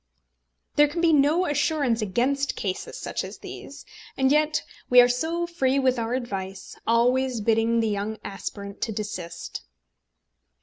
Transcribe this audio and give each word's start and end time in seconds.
_"There 0.77 0.87
can 0.87 0.99
be 0.99 1.13
no 1.13 1.45
assurance 1.45 2.01
against 2.01 2.55
cases 2.55 2.97
such 2.97 3.23
as 3.23 3.37
these; 3.37 3.85
and 4.17 4.31
yet 4.31 4.63
we 4.89 4.99
are 4.99 5.07
so 5.07 5.45
free 5.45 5.77
with 5.77 5.99
our 5.99 6.15
advice, 6.15 6.75
always 6.87 7.39
bidding 7.39 7.81
the 7.81 7.89
young 7.89 8.17
aspirant 8.23 8.81
to 8.81 8.91
desist. 8.91 9.61